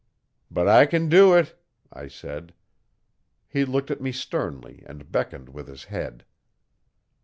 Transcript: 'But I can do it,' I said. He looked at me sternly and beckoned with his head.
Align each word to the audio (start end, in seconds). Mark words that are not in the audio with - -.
'But 0.49 0.67
I 0.67 0.87
can 0.87 1.09
do 1.09 1.35
it,' 1.35 1.55
I 1.93 2.07
said. 2.07 2.55
He 3.47 3.65
looked 3.65 3.91
at 3.91 4.01
me 4.01 4.11
sternly 4.11 4.81
and 4.87 5.11
beckoned 5.11 5.49
with 5.49 5.67
his 5.67 5.83
head. 5.83 6.25